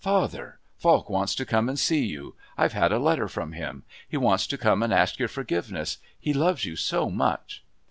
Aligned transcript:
"Father! 0.03 0.57
Falk 0.79 1.11
wants 1.11 1.35
to 1.35 1.45
come 1.45 1.69
and 1.69 1.77
see 1.77 2.03
you! 2.03 2.33
I've 2.57 2.73
had 2.73 2.91
a 2.91 2.97
letter 2.97 3.27
from 3.27 3.51
him. 3.51 3.83
He 4.09 4.17
wants 4.17 4.47
to 4.47 4.57
come 4.57 4.81
and 4.81 4.91
ask 4.91 5.19
your 5.19 5.27
forgiveness 5.27 5.99
he 6.19 6.33
loves 6.33 6.65
you 6.65 6.75
so 6.75 7.11
much." 7.11 7.63